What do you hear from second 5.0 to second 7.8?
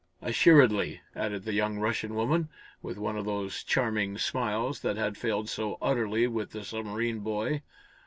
failed so utterly with the submarine boy.